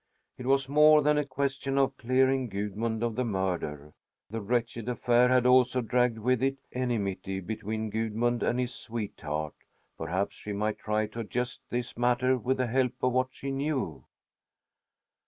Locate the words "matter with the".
11.99-12.65